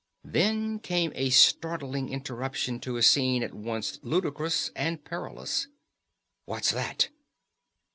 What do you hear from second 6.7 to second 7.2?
that?